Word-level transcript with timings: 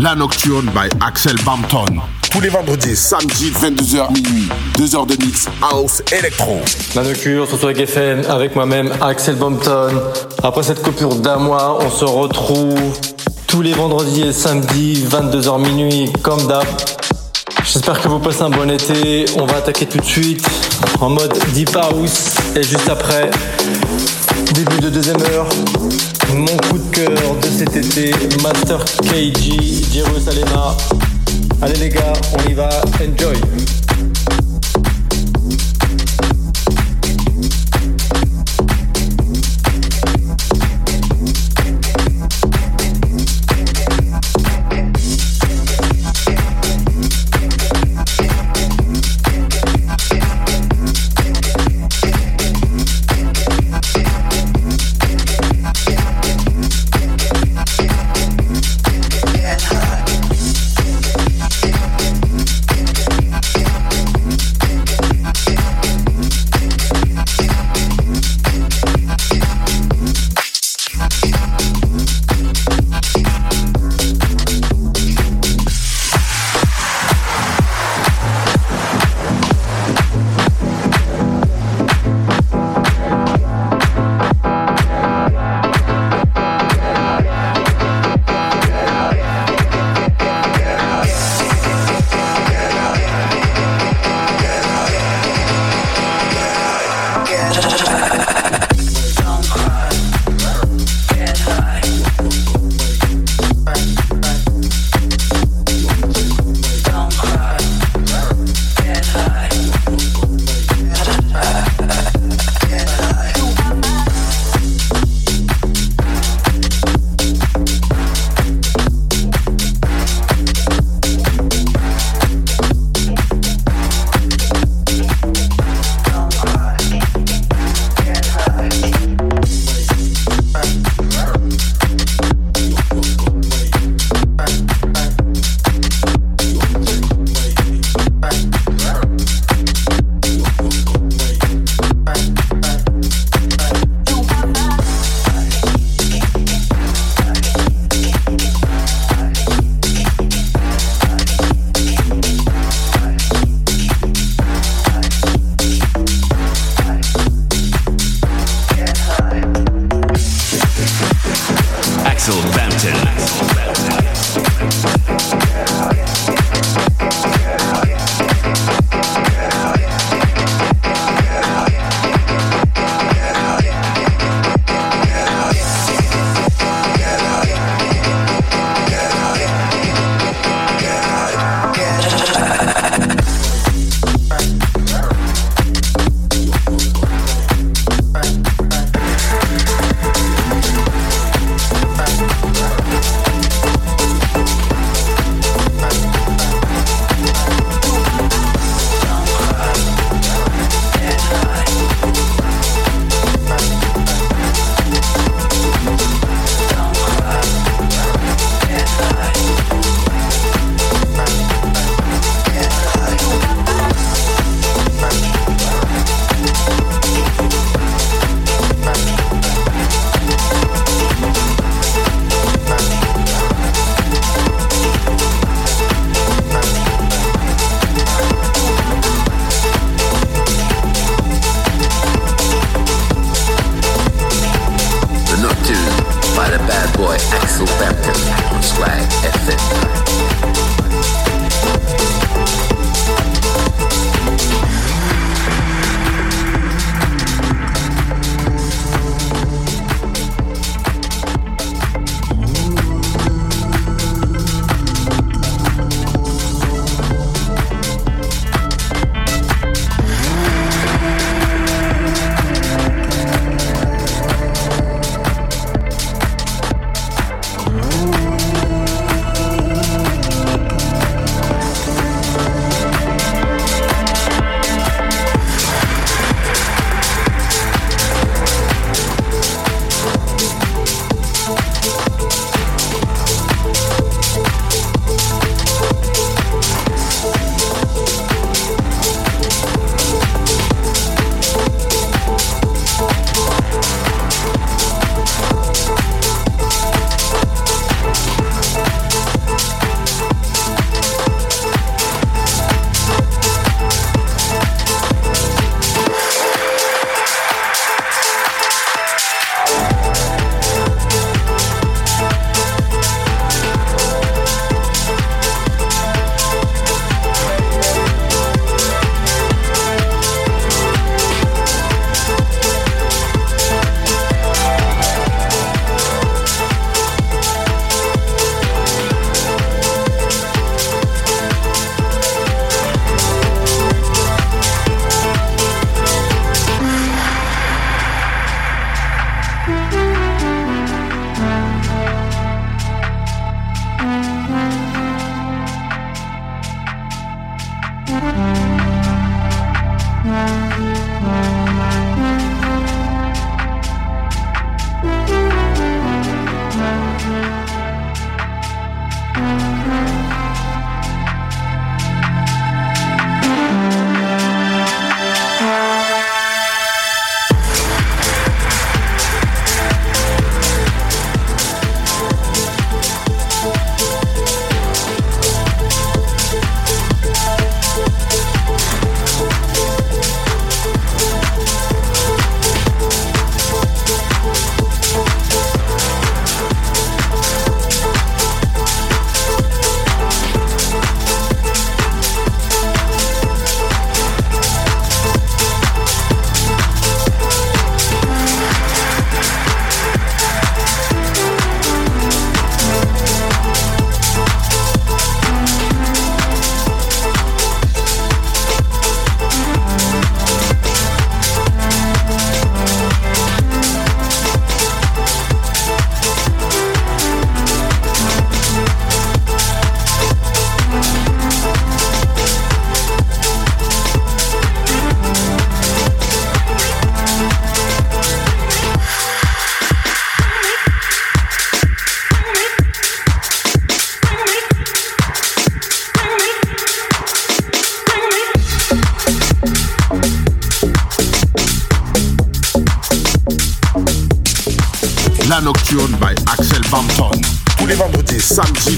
La 0.00 0.14
Nocturne 0.14 0.66
by 0.66 0.88
Axel 1.04 1.34
Bampton. 1.44 1.84
Tous 2.30 2.40
les 2.40 2.50
vendredis, 2.50 2.94
samedi, 2.94 3.50
22h 3.50 4.12
minuit. 4.12 4.48
2 4.76 4.94
heures 4.94 5.06
de 5.06 5.16
mix, 5.16 5.48
house, 5.60 6.04
électro. 6.12 6.60
La 6.94 7.02
Nocturne 7.02 7.48
sur 7.48 7.58
Swag 7.58 7.80
FM 7.80 8.22
avec 8.28 8.54
moi-même 8.54 8.92
Axel 9.00 9.34
Bampton. 9.34 10.00
Après 10.44 10.62
cette 10.62 10.82
coupure 10.82 11.16
d'un 11.16 11.38
mois, 11.38 11.80
on 11.82 11.90
se 11.90 12.04
retrouve 12.04 12.78
tous 13.48 13.60
les 13.60 13.72
vendredis 13.72 14.22
et 14.22 14.32
samedis, 14.32 15.04
22h 15.04 15.60
minuit, 15.68 16.12
comme 16.22 16.46
d'hab. 16.46 16.66
J'espère 17.64 18.00
que 18.00 18.06
vous 18.06 18.20
passez 18.20 18.42
un 18.42 18.50
bon 18.50 18.70
été. 18.70 19.24
On 19.36 19.46
va 19.46 19.56
attaquer 19.56 19.86
tout 19.86 19.98
de 19.98 20.04
suite 20.04 20.48
en 21.00 21.10
mode 21.10 21.36
Deep 21.54 21.74
House. 21.74 22.36
Et 22.54 22.62
juste 22.62 22.88
après, 22.88 23.32
début 24.54 24.78
de 24.78 24.90
deuxième 24.90 25.20
heure, 25.32 25.48
mon 26.38 26.56
coup 26.56 26.78
de 26.78 26.94
cœur 26.94 27.36
de 27.42 27.48
cet 27.48 27.76
été, 27.76 28.12
Master 28.42 28.78
KG, 29.02 29.92
Jerusalema. 29.92 30.76
Allez 31.60 31.78
les 31.78 31.88
gars, 31.88 32.12
on 32.32 32.50
y 32.50 32.54
va, 32.54 32.68
enjoy. 33.00 33.87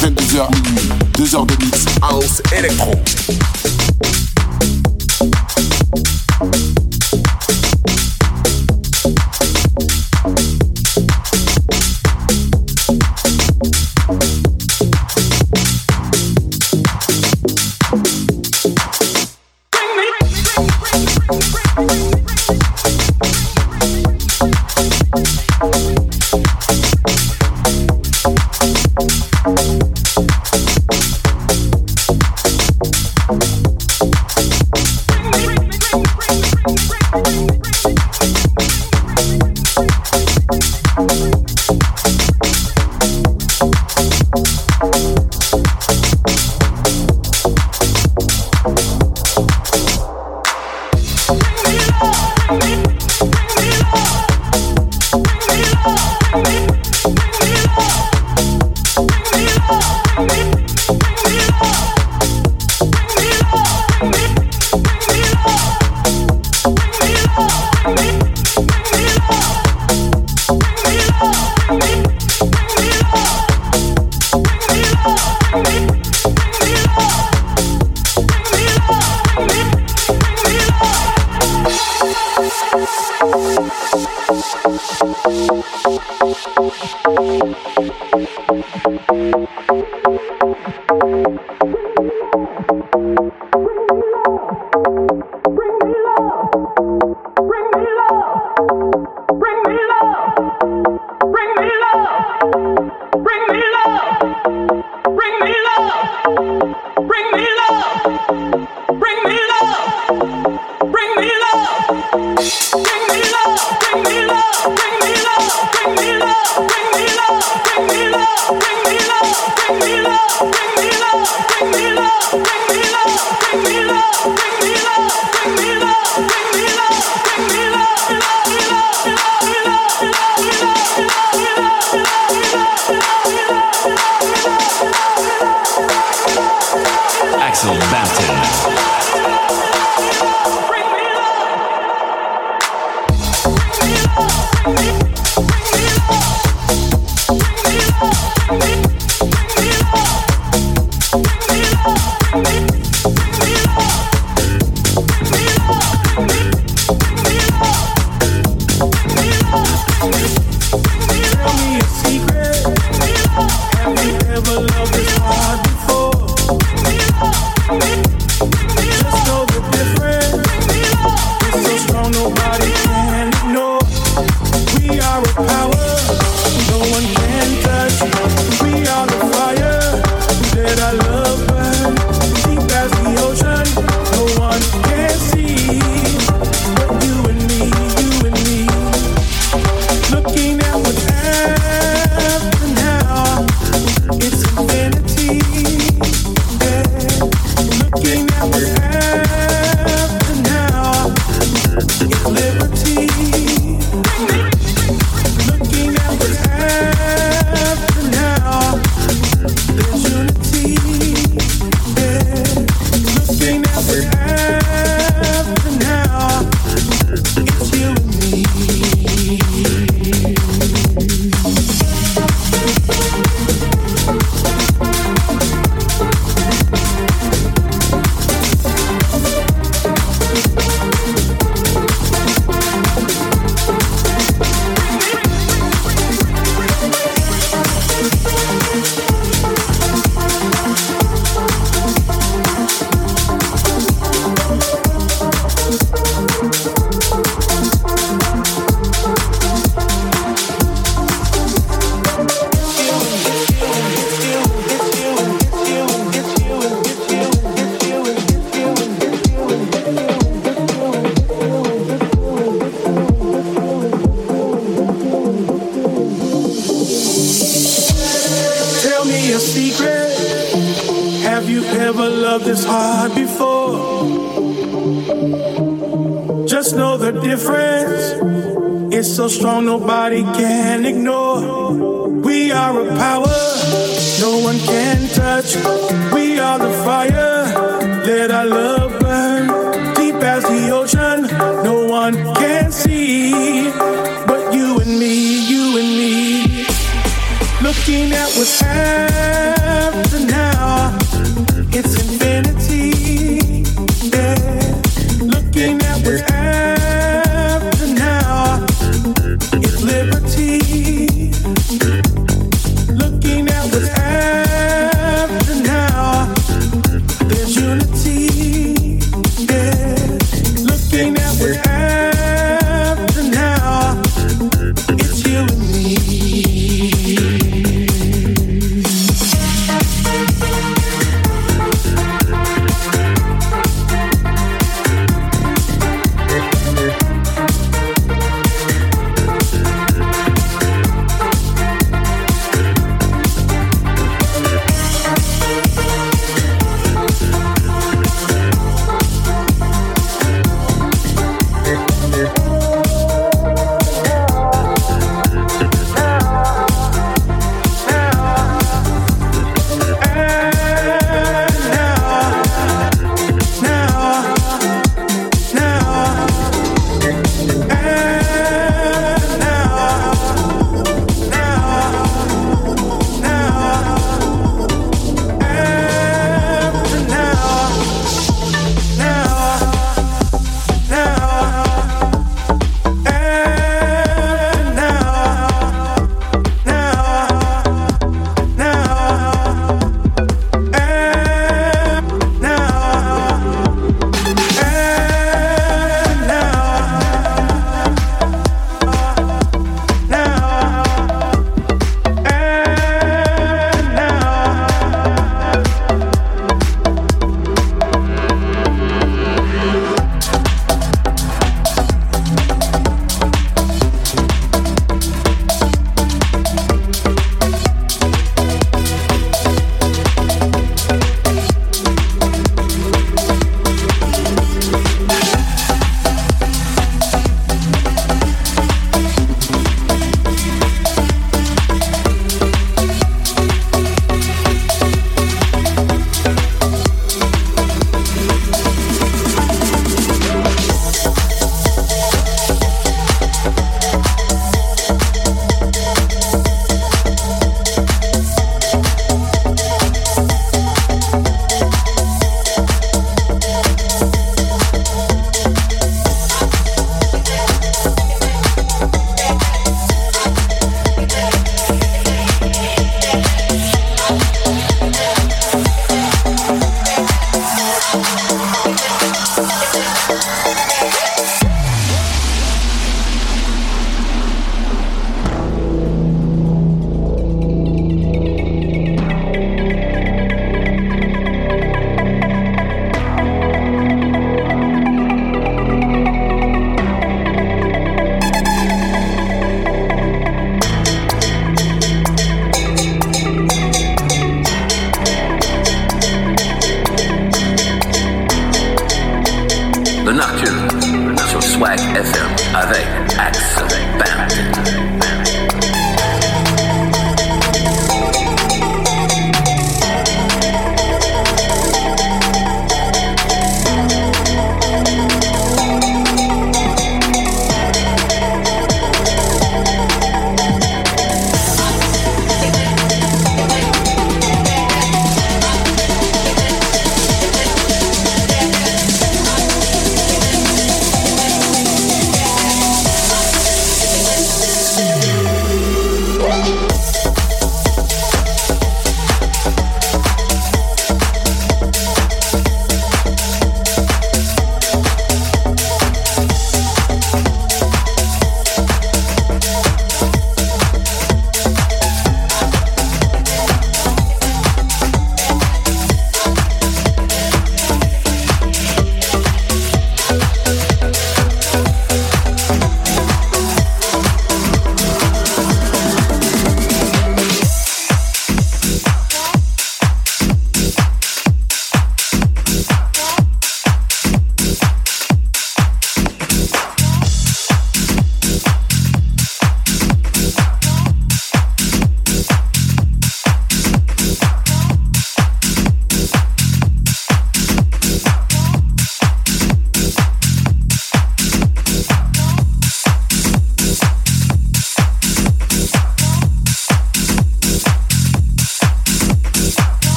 22h 0.00 0.48
minuit. 0.54 0.88
2 1.16 1.34
heures 1.34 1.46
de 1.46 1.56
mix 1.64 1.84
house 2.02 2.42
électro. 2.56 2.92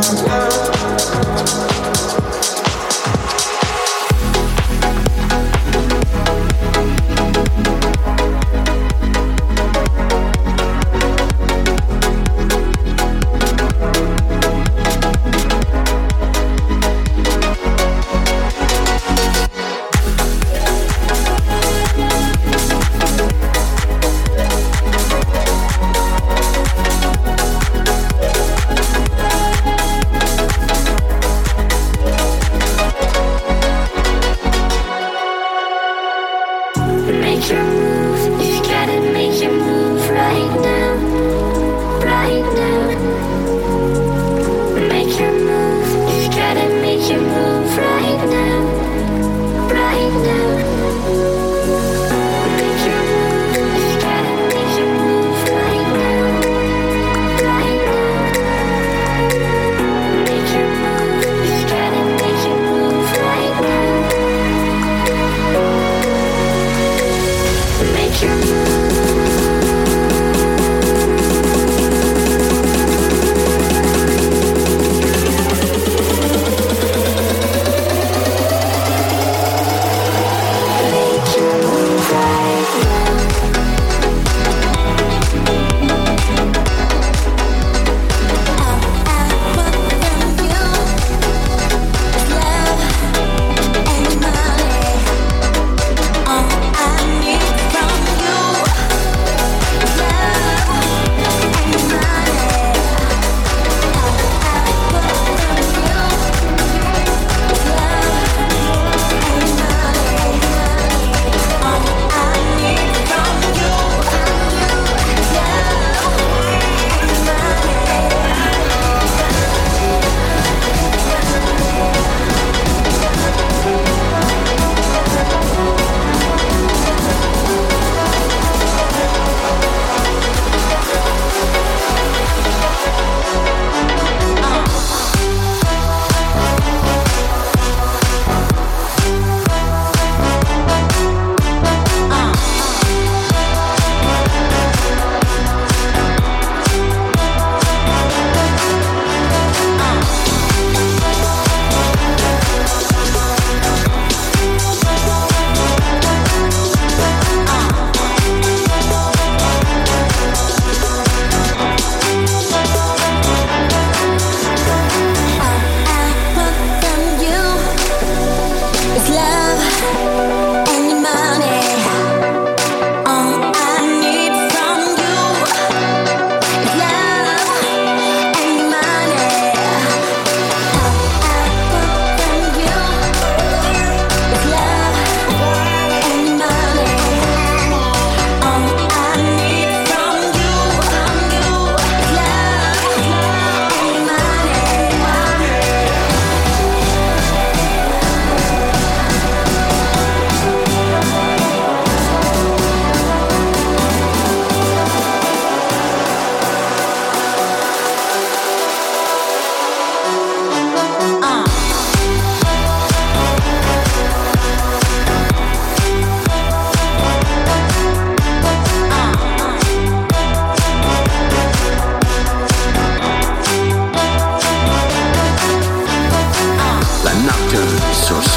world. 0.00 0.69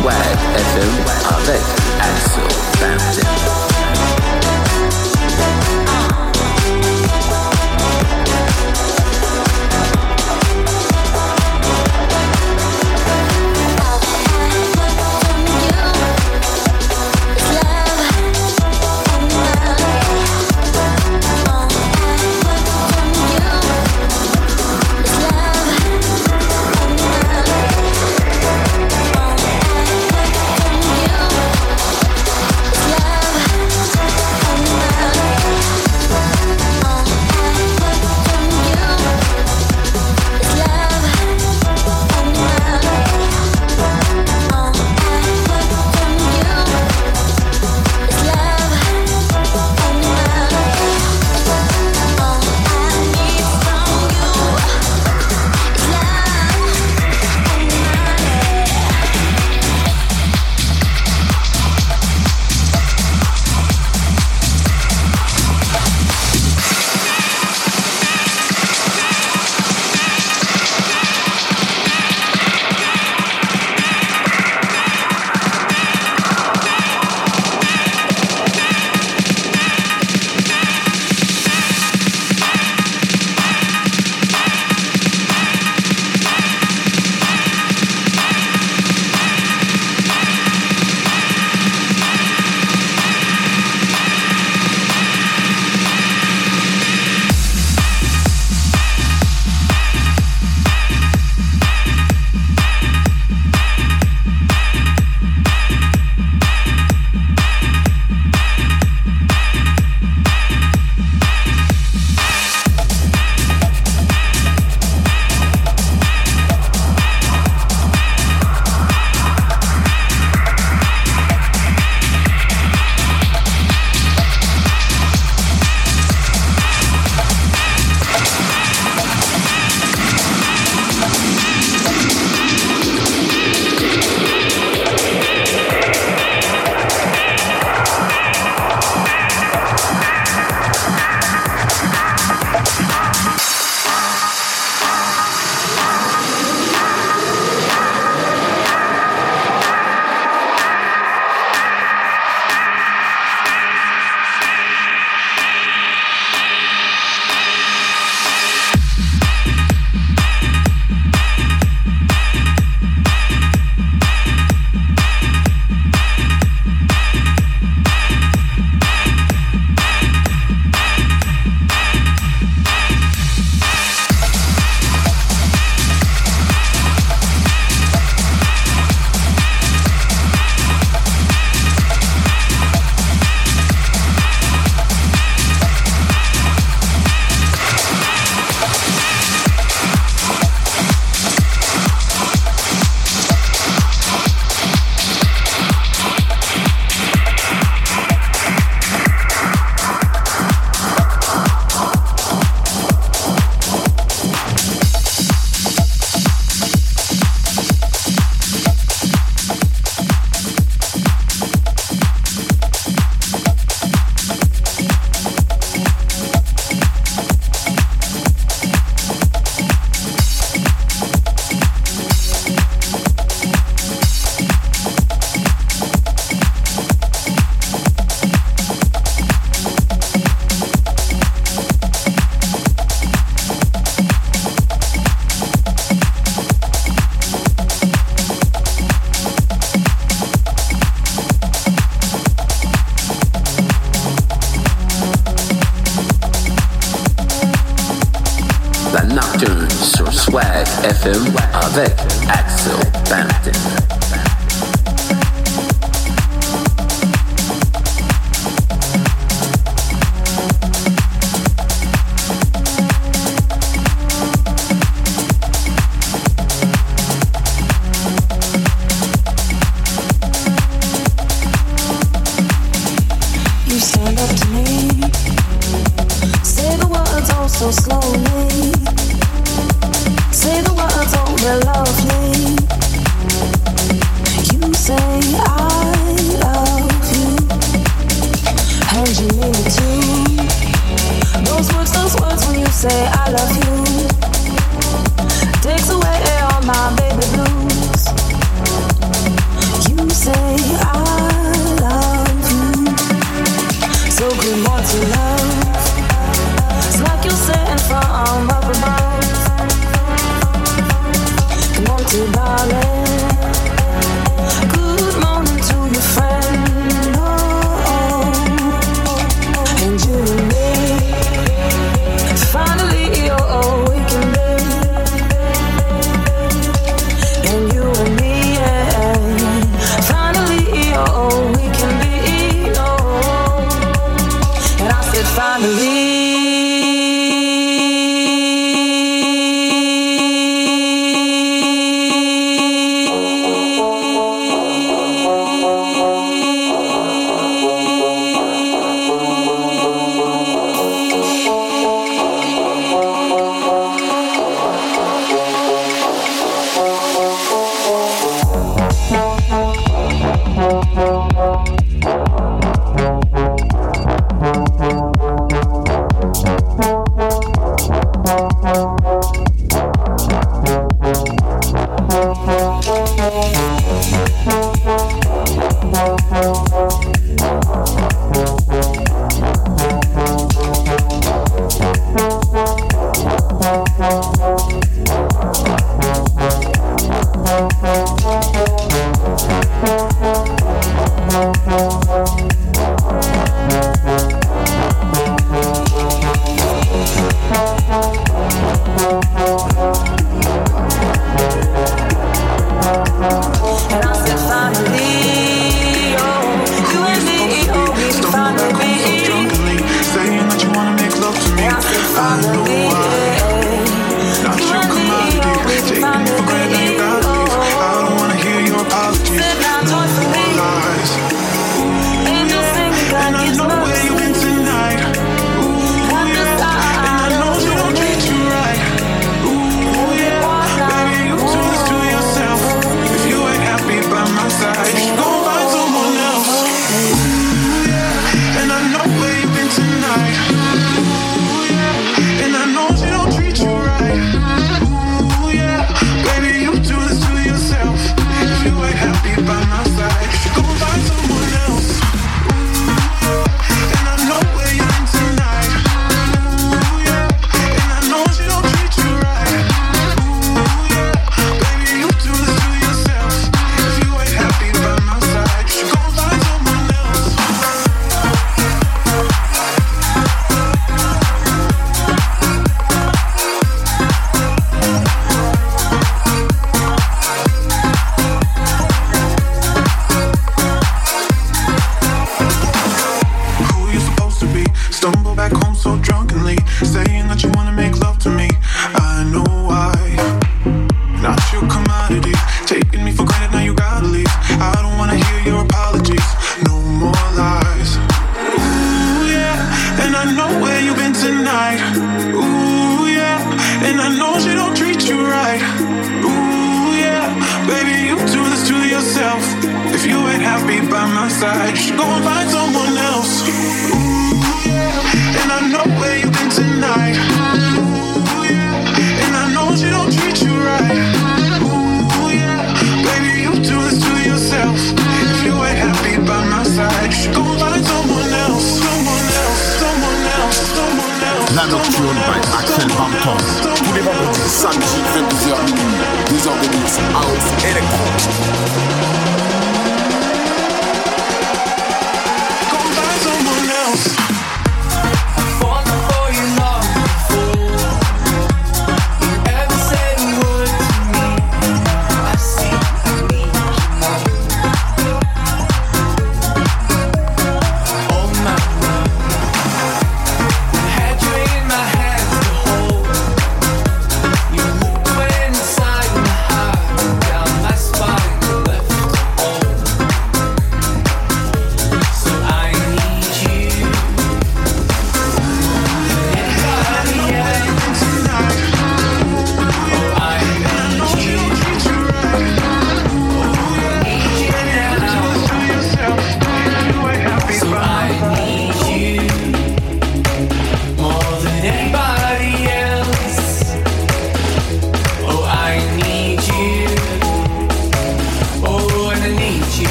Swag 0.00 0.14
FM 0.56 1.04
avec 1.28 1.60
Axel 2.00 2.48
Bampton. 2.80 3.69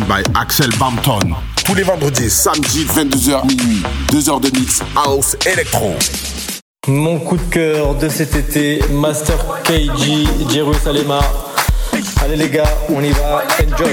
By 0.00 0.22
Axel 0.34 0.70
Bampton. 0.78 1.34
Tous 1.64 1.74
les 1.74 1.82
vendredis, 1.82 2.30
samedi, 2.30 2.84
22h 2.84 3.46
minuit. 3.46 3.82
2 4.10 4.30
heures 4.30 4.40
de 4.40 4.50
mix 4.58 4.80
house 4.96 5.36
électro. 5.46 5.94
Mon 6.88 7.18
coup 7.18 7.36
de 7.36 7.42
cœur 7.50 7.94
de 7.94 8.08
cet 8.08 8.34
été, 8.34 8.82
Master 8.90 9.36
KG, 9.64 10.26
Jerusalema. 10.50 11.20
Allez 12.22 12.36
les 12.36 12.48
gars, 12.48 12.74
on 12.88 13.02
y 13.02 13.10
va, 13.10 13.44
enjoy. 13.60 13.92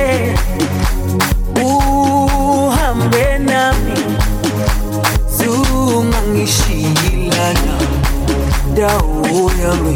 dawo 8.81 9.41
yami 9.61 9.93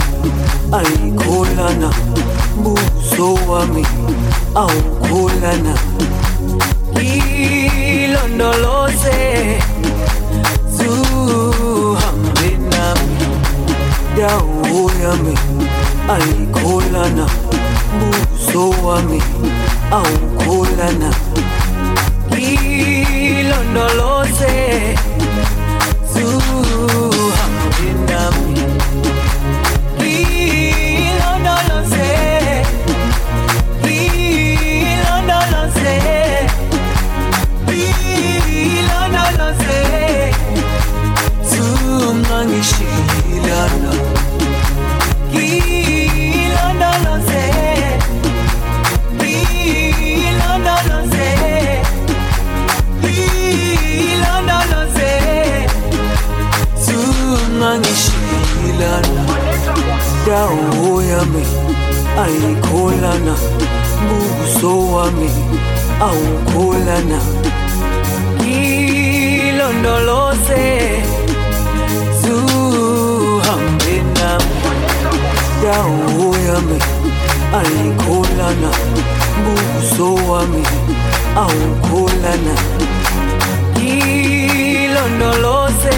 ayikholana 0.78 1.90
buso 2.64 3.28
wami 3.50 3.84
awukholana 4.62 5.74
ilondoloze 8.06 9.18
zuhambe 10.78 12.50
nami. 12.72 13.18
Dawo 14.18 14.82
yami 15.04 15.34
ayikholana 16.14 17.26
buso 18.00 18.64
wami 18.86 19.20
awukholana 19.98 21.10
ilondoloze 22.38 24.54
dawo 60.28 61.02
yami 61.02 61.44
ayikholana 62.24 63.36
buso 64.08 64.72
wami. 64.94 65.30
Awukholana 66.02 67.20
ilondoloze 69.46 70.64
zuhambe 70.64 70.95
dawo 75.76 76.28
yami 76.48 76.80
ayikholana 77.60 78.72
buso 79.44 80.08
wami 80.30 80.64
awukholana 81.44 82.56
ilondoloze 84.76 85.98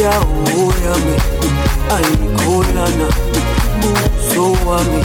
muda 0.00 0.20
uoyami 0.20 1.16
alikolana 1.96 3.08
buso 3.80 4.42
wami 4.70 5.04